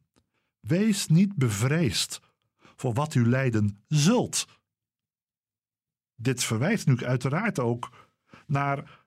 Wees 0.60 1.06
niet 1.06 1.34
bevreesd 1.34 2.20
voor 2.76 2.94
wat 2.94 3.14
u 3.14 3.28
lijden 3.28 3.84
zult. 3.88 4.46
Dit 6.14 6.44
verwijst 6.44 6.86
nu 6.86 7.04
uiteraard 7.04 7.58
ook 7.58 8.08
naar 8.46 9.03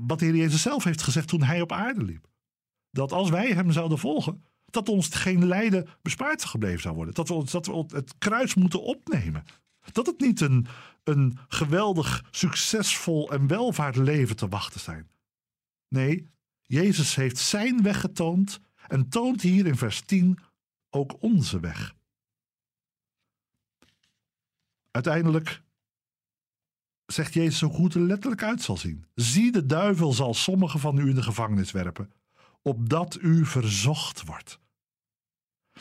wat 0.00 0.18
de 0.18 0.24
Heer 0.24 0.36
Jezus 0.36 0.62
zelf 0.62 0.84
heeft 0.84 1.02
gezegd 1.02 1.28
toen 1.28 1.42
hij 1.42 1.60
op 1.60 1.72
aarde 1.72 2.04
liep. 2.04 2.26
Dat 2.90 3.12
als 3.12 3.30
wij 3.30 3.52
hem 3.52 3.72
zouden 3.72 3.98
volgen, 3.98 4.44
dat 4.64 4.88
ons 4.88 5.08
geen 5.08 5.46
lijden 5.46 5.88
bespaard 6.02 6.44
gebleven 6.44 6.80
zou 6.80 6.94
worden. 6.94 7.14
Dat 7.14 7.28
we, 7.28 7.44
dat 7.50 7.66
we 7.66 7.84
het 7.88 8.14
kruis 8.18 8.54
moeten 8.54 8.82
opnemen. 8.82 9.44
Dat 9.92 10.06
het 10.06 10.20
niet 10.20 10.40
een, 10.40 10.66
een 11.04 11.38
geweldig, 11.48 12.24
succesvol 12.30 13.30
en 13.32 13.46
welvaart 13.46 13.96
leven 13.96 14.36
te 14.36 14.48
wachten 14.48 14.80
zijn. 14.80 15.10
Nee, 15.88 16.30
Jezus 16.62 17.14
heeft 17.14 17.38
zijn 17.38 17.82
weg 17.82 18.00
getoond 18.00 18.60
en 18.86 19.08
toont 19.08 19.42
hier 19.42 19.66
in 19.66 19.76
vers 19.76 20.00
10 20.00 20.38
ook 20.90 21.22
onze 21.22 21.60
weg. 21.60 21.94
Uiteindelijk 24.90 25.62
zegt 27.06 27.34
Jezus 27.34 27.62
ook 27.62 27.74
hoe 27.74 27.84
het 27.84 27.94
er 27.94 28.00
letterlijk 28.00 28.42
uit 28.42 28.62
zal 28.62 28.76
zien. 28.76 29.06
Zie, 29.14 29.52
de 29.52 29.66
duivel 29.66 30.12
zal 30.12 30.34
sommigen 30.34 30.80
van 30.80 30.98
u 30.98 31.08
in 31.08 31.14
de 31.14 31.22
gevangenis 31.22 31.70
werpen, 31.70 32.12
opdat 32.62 33.18
u 33.20 33.44
verzocht 33.44 34.24
wordt. 34.24 34.60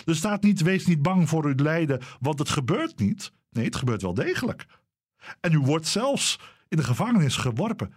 Er 0.06 0.16
staat 0.16 0.44
niet, 0.44 0.62
wees 0.62 0.86
niet 0.86 1.02
bang 1.02 1.30
voor 1.30 1.46
uw 1.46 1.56
lijden, 1.56 2.02
want 2.20 2.40
het 2.40 2.50
gebeurt 2.50 3.00
niet. 3.00 3.32
Nee, 3.50 3.66
het 3.66 3.76
gebeurt 3.76 4.02
wel 4.02 4.14
degelijk. 4.14 4.66
En 5.40 5.54
u 5.54 5.60
wordt 5.60 5.88
zelfs 5.88 6.40
in 6.68 6.78
de 6.78 6.84
gevangenis 6.84 7.38
geworpen. 7.38 7.94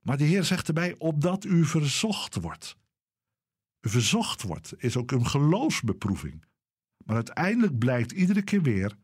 Maar 0.00 0.16
de 0.16 0.24
Heer 0.24 0.44
zegt 0.44 0.68
erbij, 0.68 0.94
opdat 0.98 1.44
u 1.44 1.64
verzocht 1.64 2.34
wordt. 2.34 2.76
Verzocht 3.80 4.42
wordt 4.42 4.74
is 4.76 4.96
ook 4.96 5.10
een 5.10 5.26
geloofsbeproeving. 5.26 6.44
Maar 7.04 7.14
uiteindelijk 7.16 7.78
blijkt 7.78 8.12
iedere 8.12 8.42
keer 8.42 8.62
weer 8.62 8.96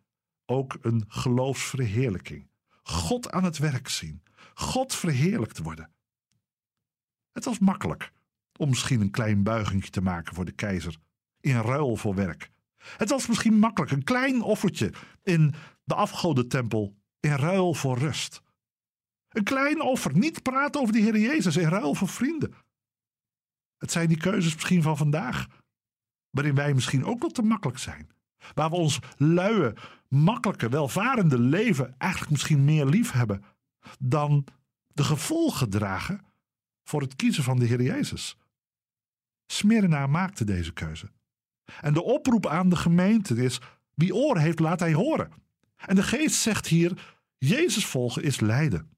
ook 0.47 0.79
een 0.81 1.05
geloofsverheerlijking. 1.09 2.49
God 2.89 3.31
aan 3.31 3.45
het 3.45 3.59
werk 3.59 3.89
zien. 3.89 4.23
God 4.55 4.95
verheerlijkt 4.95 5.59
worden. 5.59 5.91
Het 7.33 7.45
was 7.45 7.59
makkelijk 7.59 8.13
om 8.59 8.69
misschien 8.69 9.01
een 9.01 9.11
klein 9.11 9.43
buigingje 9.43 9.91
te 9.91 10.01
maken 10.01 10.35
voor 10.35 10.45
de 10.45 10.53
keizer 10.53 10.97
in 11.41 11.61
ruil 11.61 11.97
voor 11.97 12.15
werk. 12.15 12.51
Het 12.77 13.11
was 13.11 13.27
misschien 13.27 13.59
makkelijk 13.59 13.93
een 13.93 14.05
klein 14.05 14.43
offertje 14.43 14.93
in 15.23 15.55
de 15.85 15.95
afgodentempel 15.95 16.97
in 17.21 17.35
ruil 17.35 17.75
voor 17.75 17.99
rust. 17.99 18.43
Een 19.29 19.45
klein 19.45 19.81
offer, 19.81 20.17
niet 20.17 20.43
praten 20.43 20.81
over 20.81 20.93
de 20.93 21.01
Heer 21.01 21.19
Jezus 21.19 21.57
in 21.57 21.69
ruil 21.69 21.95
voor 21.95 22.09
vrienden. 22.09 22.55
Het 23.79 23.93
zijn 23.93 24.09
die 24.09 24.17
keuzes 24.17 24.55
misschien 24.55 24.83
van 24.83 24.97
vandaag, 24.97 25.47
waarin 26.31 26.55
wij 26.55 26.75
misschien 26.75 27.05
ook 27.05 27.21
wel 27.21 27.31
te 27.31 27.43
makkelijk 27.43 27.79
zijn. 27.79 28.11
Waar 28.55 28.71
we 28.71 28.77
ons 28.77 28.99
luie, 29.17 29.73
makkelijke, 30.09 30.69
welvarende 30.69 31.39
leven 31.39 31.95
eigenlijk 31.99 32.33
misschien 32.33 32.65
meer 32.65 32.87
lief 32.87 33.13
hebben 33.13 33.45
dan 33.99 34.45
de 34.89 35.05
gevolgen 35.05 35.71
dragen 35.71 36.25
voor 36.85 37.01
het 37.01 37.17
kiezen 37.17 37.43
van 37.43 37.59
de 37.59 37.67
Heer 37.67 37.83
Jezus. 37.83 38.37
Smyrna 39.47 40.07
maakte 40.07 40.45
deze 40.45 40.73
keuze. 40.73 41.11
En 41.81 41.93
de 41.93 42.03
oproep 42.03 42.47
aan 42.47 42.69
de 42.69 42.77
gemeente 42.77 43.35
is: 43.35 43.61
wie 43.95 44.15
oren 44.15 44.43
heeft, 44.43 44.59
laat 44.59 44.81
hij 44.81 44.95
horen. 44.95 45.33
En 45.77 45.95
de 45.95 46.03
geest 46.03 46.41
zegt 46.41 46.67
hier: 46.67 47.17
Jezus 47.39 47.87
volgen 47.87 48.23
is 48.23 48.41
lijden. 48.41 48.91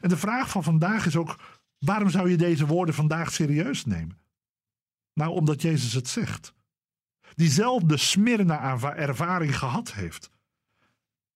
En 0.00 0.08
de 0.08 0.16
vraag 0.16 0.50
van 0.50 0.62
vandaag 0.62 1.06
is 1.06 1.16
ook: 1.16 1.36
waarom 1.78 2.10
zou 2.10 2.30
je 2.30 2.36
deze 2.36 2.66
woorden 2.66 2.94
vandaag 2.94 3.32
serieus 3.32 3.84
nemen? 3.84 4.18
Nou, 5.12 5.30
omdat 5.30 5.62
Jezus 5.62 5.92
het 5.92 6.08
zegt 6.08 6.54
diezelfde 7.38 7.96
Smyrna 7.96 8.78
ervaring 8.96 9.58
gehad 9.58 9.92
heeft. 9.92 10.30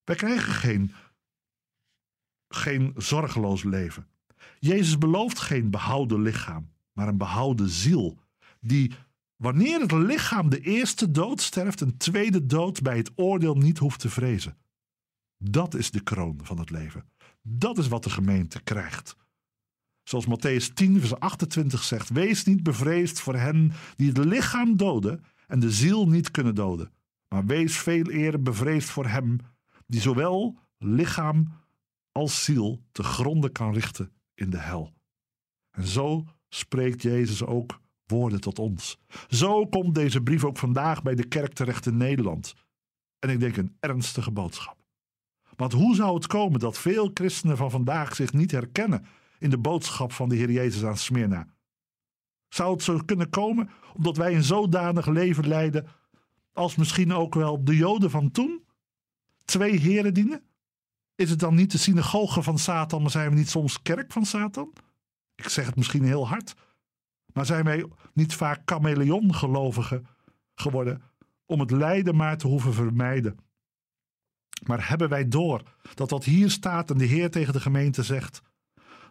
Wij 0.05 0.17
krijgen 0.17 0.53
geen, 0.53 0.93
geen 2.49 2.93
zorgeloos 2.97 3.63
leven. 3.63 4.07
Jezus 4.59 4.99
belooft 4.99 5.39
geen 5.39 5.71
behouden 5.71 6.23
lichaam, 6.23 6.73
maar 6.93 7.09
een 7.09 7.17
behouden 7.17 7.69
ziel. 7.69 8.19
Die 8.61 8.93
wanneer 9.37 9.81
het 9.81 9.93
lichaam 9.93 10.49
de 10.49 10.61
eerste 10.61 11.11
dood 11.11 11.41
sterft, 11.41 11.81
een 11.81 11.97
tweede 11.97 12.47
dood 12.47 12.83
bij 12.83 12.97
het 12.97 13.11
oordeel 13.15 13.55
niet 13.55 13.79
hoeft 13.79 14.01
te 14.01 14.11
vrezen. 14.11 14.57
Dat 15.37 15.75
is 15.75 15.91
de 15.91 16.03
kroon 16.03 16.41
van 16.43 16.59
het 16.59 16.71
leven. 16.71 17.05
Dat 17.43 17.79
is 17.79 17.89
wat 17.89 18.05
de 18.05 18.11
gemeente 18.11 18.63
krijgt. 18.63 19.17
Zoals 20.03 20.27
Matthäus 20.27 20.73
10, 20.75 21.01
vers 21.01 21.15
28 21.19 21.83
zegt: 21.83 22.09
Wees 22.09 22.45
niet 22.45 22.63
bevreesd 22.63 23.21
voor 23.21 23.37
hen 23.37 23.73
die 23.97 24.09
het 24.09 24.19
lichaam 24.19 24.77
doden 24.77 25.25
en 25.53 25.61
de 25.61 25.71
ziel 25.71 26.09
niet 26.09 26.31
kunnen 26.31 26.55
doden. 26.55 26.93
Maar 27.29 27.47
wees 27.47 27.79
veel 27.79 28.11
eer 28.11 28.43
bevreesd 28.43 28.91
voor 28.91 29.07
hem 29.07 29.39
die 29.87 30.01
zowel 30.01 30.59
lichaam 30.79 31.53
als 32.13 32.45
ziel 32.45 32.83
te 32.93 33.03
gronden 33.03 33.53
kan 33.53 33.73
richten 33.73 34.13
in 34.35 34.51
de 34.51 34.59
hel. 34.59 34.93
En 35.71 35.87
zo 35.87 36.25
spreekt 36.49 37.03
Jezus 37.03 37.45
ook 37.45 37.81
woorden 38.07 38.41
tot 38.41 38.59
ons. 38.59 38.99
Zo 39.29 39.67
komt 39.67 39.95
deze 39.95 40.23
brief 40.23 40.45
ook 40.45 40.59
vandaag 40.59 41.03
bij 41.03 41.15
de 41.15 41.29
kerk 41.29 41.53
terecht 41.53 41.87
in 41.87 41.97
Nederland. 41.97 42.55
En 43.19 43.31
ik 43.31 43.41
denk 43.41 43.57
een 43.57 43.77
ernstige 43.81 44.31
boodschap. 44.31 44.77
Want 45.57 45.73
hoe 45.73 45.95
zou 45.95 46.15
het 46.15 46.27
komen 46.27 46.61
dat 46.61 46.79
veel 46.79 47.11
christenen 47.15 47.57
van 47.57 47.71
vandaag 47.71 48.15
zich 48.15 48.33
niet 48.33 48.51
herkennen 48.51 49.07
in 49.39 49.51
de 49.51 49.59
boodschap 49.59 50.13
van 50.13 50.29
de 50.29 50.37
Heer 50.37 50.51
Jezus 50.51 50.85
aan 50.85 50.99
Smyrna? 50.99 51.47
Zou 52.53 52.73
het 52.73 52.83
zo 52.83 52.99
kunnen 53.05 53.31
komen 53.31 53.71
omdat 53.95 54.17
wij 54.17 54.35
een 54.35 54.45
zodanig 54.45 55.07
leven 55.07 55.49
leiden 55.49 55.87
als 56.53 56.77
misschien 56.77 57.13
ook 57.13 57.35
wel 57.35 57.65
de 57.65 57.77
Joden 57.77 58.11
van 58.11 58.31
toen? 58.31 58.65
Twee 59.45 59.79
heren 59.79 60.15
dienen? 60.15 60.43
Is 61.15 61.31
het 61.31 61.39
dan 61.39 61.55
niet 61.55 61.73
de 61.73 61.79
synagoge 61.79 62.43
van 62.43 62.59
Satan, 62.59 63.03
maar 63.03 63.11
zijn 63.11 63.31
we 63.31 63.37
niet 63.37 63.51
soms 63.51 63.83
kerk 63.83 64.13
van 64.13 64.27
Satan? 64.27 64.73
Ik 65.35 65.49
zeg 65.49 65.67
het 65.67 65.77
misschien 65.77 66.05
heel 66.05 66.29
hard, 66.29 66.55
maar 67.33 67.47
zijn 67.47 67.65
wij 67.65 67.87
niet 68.13 68.35
vaak 68.35 68.63
chameleongelovigen 68.65 70.07
geworden 70.55 71.03
om 71.47 71.61
het 71.61 71.71
lijden 71.71 72.17
maar 72.17 72.39
te 72.39 72.47
hoeven 72.47 72.75
vermijden? 72.75 73.39
Maar 74.67 74.89
hebben 74.89 75.09
wij 75.09 75.29
door 75.29 75.63
dat 75.95 76.11
wat 76.11 76.25
hier 76.25 76.51
staat 76.51 76.91
en 76.91 76.99
de 76.99 77.05
Heer 77.05 77.31
tegen 77.31 77.53
de 77.53 77.61
gemeente 77.61 78.03
zegt, 78.03 78.43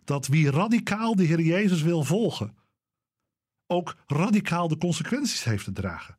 dat 0.04 0.28
wie 0.28 0.52
radicaal 0.52 1.16
de 1.16 1.24
Heer 1.24 1.42
Jezus 1.42 1.82
wil 1.82 2.04
volgen, 2.04 2.60
ook 3.72 3.96
radicaal 4.08 4.68
de 4.68 4.78
consequenties 4.78 5.44
heeft 5.44 5.64
te 5.64 5.72
dragen. 5.72 6.18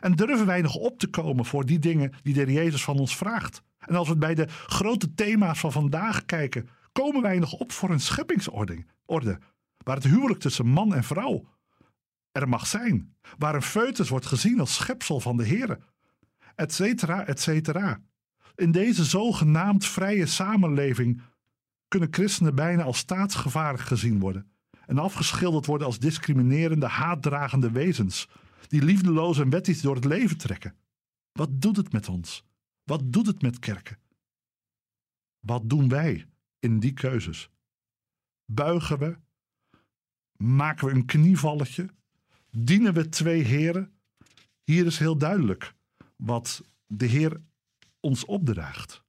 En 0.00 0.12
durven 0.12 0.46
wij 0.46 0.60
nog 0.60 0.74
op 0.74 0.98
te 0.98 1.06
komen 1.06 1.44
voor 1.44 1.66
die 1.66 1.78
dingen 1.78 2.12
die 2.22 2.34
de 2.34 2.52
Jezus 2.52 2.84
van 2.84 2.98
ons 2.98 3.16
vraagt? 3.16 3.62
En 3.78 3.94
als 3.94 4.08
we 4.08 4.16
bij 4.16 4.34
de 4.34 4.48
grote 4.48 5.14
thema's 5.14 5.60
van 5.60 5.72
vandaag 5.72 6.24
kijken, 6.24 6.68
komen 6.92 7.22
wij 7.22 7.38
nog 7.38 7.52
op 7.52 7.72
voor 7.72 7.90
een 7.90 8.00
scheppingsorde, 8.00 8.84
orde, 9.04 9.38
waar 9.76 9.96
het 9.96 10.04
huwelijk 10.04 10.40
tussen 10.40 10.66
man 10.66 10.94
en 10.94 11.04
vrouw 11.04 11.52
er 12.32 12.48
mag 12.48 12.66
zijn, 12.66 13.14
waar 13.38 13.54
een 13.54 13.62
foetus 13.62 14.08
wordt 14.08 14.26
gezien 14.26 14.60
als 14.60 14.74
schepsel 14.74 15.20
van 15.20 15.36
de 15.36 15.44
Heer, 15.44 15.78
et 16.54 16.72
cetera, 16.72 17.26
et 17.26 17.40
cetera. 17.40 18.00
In 18.54 18.72
deze 18.72 19.04
zogenaamd 19.04 19.86
vrije 19.86 20.26
samenleving 20.26 21.22
kunnen 21.88 22.08
christenen 22.10 22.54
bijna 22.54 22.82
als 22.82 22.98
staatsgevaarlijk 22.98 23.84
gezien 23.84 24.20
worden 24.20 24.53
en 24.86 24.98
afgeschilderd 24.98 25.66
worden 25.66 25.86
als 25.86 25.98
discriminerende, 25.98 26.86
haatdragende 26.86 27.70
wezens 27.70 28.28
die 28.68 28.82
liefdeloos 28.82 29.38
en 29.38 29.50
wettisch 29.50 29.80
door 29.80 29.94
het 29.94 30.04
leven 30.04 30.36
trekken. 30.36 30.74
Wat 31.32 31.60
doet 31.60 31.76
het 31.76 31.92
met 31.92 32.08
ons? 32.08 32.44
Wat 32.82 33.12
doet 33.12 33.26
het 33.26 33.42
met 33.42 33.58
kerken? 33.58 33.98
Wat 35.40 35.68
doen 35.68 35.88
wij 35.88 36.26
in 36.58 36.80
die 36.80 36.92
keuzes? 36.92 37.50
Buigen 38.44 38.98
we? 38.98 39.18
Maken 40.36 40.86
we 40.86 40.94
een 40.94 41.04
knievalletje? 41.04 41.88
Dienen 42.50 42.94
we 42.94 43.08
twee 43.08 43.42
heren? 43.42 43.92
Hier 44.64 44.86
is 44.86 44.98
heel 44.98 45.18
duidelijk 45.18 45.74
wat 46.16 46.64
de 46.86 47.06
Heer 47.06 47.42
ons 48.00 48.24
opdraagt. 48.24 49.04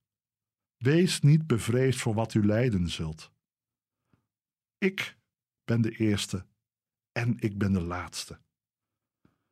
Wees 0.77 1.22
niet 1.22 1.48
bevreesd 1.48 2.00
voor 2.00 2.13
wat 2.13 2.34
u 2.34 2.46
lijden 2.46 2.89
zult. 2.89 3.32
Ik 4.77 5.17
ben 5.65 5.81
de 5.81 5.91
eerste 5.91 6.45
en 7.12 7.36
ik 7.39 7.57
ben 7.57 7.74
de 7.74 7.81
laatste. 7.81 8.39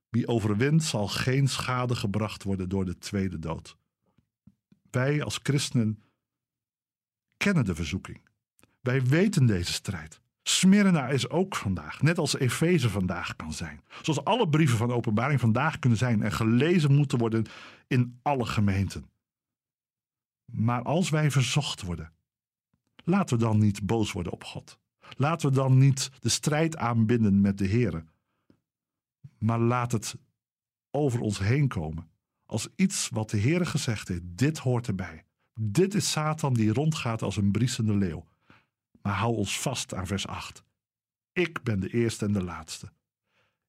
Wie 0.10 0.28
overwint 0.28 0.84
zal 0.84 1.08
geen 1.08 1.48
schade 1.48 1.96
gebracht 1.96 2.44
worden 2.44 2.70
door 2.70 2.86
de 2.86 2.98
tweede 2.98 3.40
dood. 3.40 3.78
Wij 4.92 5.24
als 5.24 5.40
christenen 5.44 6.04
kennen 7.38 7.66
de 7.66 7.76
verzoeking. 7.76 8.22
Wij 8.82 9.06
weten 9.06 9.46
deze 9.46 9.74
strijd. 9.74 10.22
Smyrna 10.44 11.08
is 11.08 11.30
ook 11.30 11.56
vandaag, 11.56 12.02
net 12.02 12.18
als 12.18 12.36
Efeze 12.36 12.90
vandaag 12.90 13.36
kan 13.36 13.54
zijn. 13.54 13.82
Zoals 14.02 14.24
alle 14.24 14.50
brieven 14.50 14.78
van 14.78 14.92
openbaring 14.92 15.40
vandaag 15.40 15.80
kunnen 15.80 16.00
zijn 16.00 16.22
en 16.22 16.32
gelezen 16.32 16.96
moeten 16.96 17.18
worden 17.18 17.46
in 17.88 18.20
alle 18.22 18.46
gemeenten. 18.46 19.10
Maar 20.52 20.82
als 20.82 21.10
wij 21.10 21.32
verzocht 21.32 21.82
worden, 21.82 22.14
laten 23.04 23.38
we 23.38 23.44
dan 23.44 23.60
niet 23.60 23.86
boos 23.86 24.12
worden 24.12 24.32
op 24.32 24.44
God. 24.44 24.80
Laten 25.16 25.50
we 25.50 25.56
dan 25.56 25.78
niet 25.78 26.10
de 26.20 26.30
strijd 26.30 26.78
aanbinden 26.78 27.42
met 27.42 27.58
de 27.58 27.66
Heer. 27.66 28.04
Maar 29.38 29.60
laat 29.60 29.92
het 29.92 30.16
over 30.92 31.20
ons 31.20 31.40
heen 31.40 31.68
komen 31.68 32.12
als 32.46 32.68
iets 32.76 33.10
wat 33.10 33.30
de 33.30 33.38
Heer 33.38 33.66
gezegd 33.66 34.08
heeft. 34.08 34.22
Dit 34.24 34.58
hoort 34.58 34.88
erbij. 34.88 35.26
Dit 35.60 35.94
is 35.94 36.12
Satan 36.12 36.54
die 36.54 36.74
rondgaat 36.74 37.22
als 37.22 37.38
een 37.38 37.52
briesende 37.52 37.96
leeuw. 37.96 38.26
Maar 39.02 39.14
hou 39.14 39.36
ons 39.36 39.60
vast 39.60 39.94
aan 39.94 40.08
vers 40.08 40.28
8. 40.28 40.64
Ik 41.32 41.64
ben 41.64 41.80
de 41.80 41.90
eerste 41.90 42.26
en 42.26 42.34
de 42.34 42.44
laatste. 42.44 42.92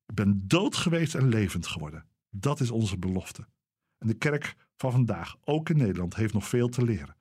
Ik 0.07 0.15
ben 0.15 0.49
dood 0.49 0.77
geweest 0.77 1.15
en 1.15 1.29
levend 1.29 1.67
geworden. 1.67 2.07
Dat 2.31 2.61
is 2.61 2.71
onze 2.71 2.99
belofte. 2.99 3.47
En 3.99 4.07
de 4.07 4.15
kerk 4.15 4.57
van 4.77 4.93
vandaag, 4.93 5.37
ook 5.45 5.69
in 5.69 5.77
Nederland, 5.77 6.15
heeft 6.15 6.35
nog 6.35 6.49
veel 6.49 6.69
te 6.69 6.85
leren. 6.85 7.17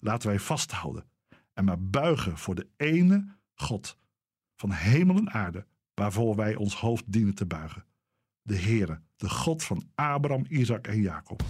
Laten 0.00 0.28
wij 0.28 0.38
vasthouden 0.38 1.04
en 1.52 1.64
maar 1.64 1.82
buigen 1.82 2.38
voor 2.38 2.54
de 2.54 2.68
ene 2.76 3.37
God 3.62 3.98
van 4.56 4.70
hemel 4.70 5.16
en 5.16 5.30
aarde, 5.30 5.66
waarvoor 5.94 6.36
wij 6.36 6.54
ons 6.54 6.74
hoofd 6.74 7.04
dienen 7.06 7.34
te 7.34 7.46
buigen. 7.46 7.84
De 8.42 8.58
Heere, 8.58 9.00
de 9.16 9.28
God 9.28 9.64
van 9.64 9.90
Abraham, 9.94 10.44
Isaac 10.48 10.86
en 10.86 11.00
Jacob. 11.00 11.42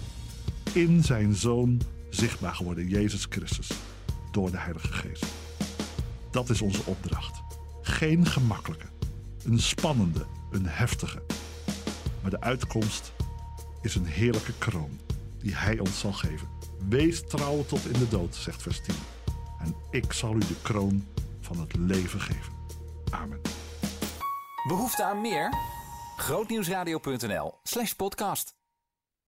In 0.73 1.03
zijn 1.03 1.35
Zoon 1.35 1.81
zichtbaar 2.09 2.55
geworden, 2.55 2.87
Jezus 2.87 3.25
Christus, 3.29 3.71
door 4.31 4.51
de 4.51 4.57
Heilige 4.57 4.93
Geest. 4.93 5.25
Dat 6.31 6.49
is 6.49 6.61
onze 6.61 6.85
opdracht. 6.85 7.41
Geen 7.81 8.25
gemakkelijke, 8.25 8.87
een 9.45 9.59
spannende, 9.59 10.25
een 10.51 10.65
heftige. 10.65 11.23
Maar 12.21 12.31
de 12.31 12.41
uitkomst 12.41 13.13
is 13.81 13.95
een 13.95 14.05
heerlijke 14.05 14.53
kroon 14.57 14.99
die 15.39 15.55
Hij 15.55 15.79
ons 15.79 15.99
zal 15.99 16.13
geven. 16.13 16.47
Wees 16.89 17.27
trouw 17.27 17.65
tot 17.65 17.85
in 17.85 17.99
de 17.99 18.07
dood, 18.07 18.35
zegt 18.35 18.61
vers 18.61 18.81
10. 18.81 18.95
En 19.59 19.75
ik 19.91 20.13
zal 20.13 20.35
u 20.35 20.39
de 20.39 20.59
kroon 20.61 21.05
van 21.49 21.59
het 21.59 21.75
leven 21.75 22.21
geven. 22.21 22.53
Amen. 23.09 23.41
Behoefte 24.67 25.03
aan 25.03 25.21
meer? 25.21 25.53
Grootnieuwsradio.nl 26.17 27.53
slash 27.63 27.91
podcast. 27.91 28.58